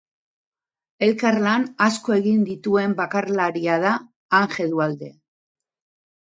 [1.07, 3.93] Elkarlan asko egin dituen bakarlaria da
[4.41, 5.13] Anje Duhalde.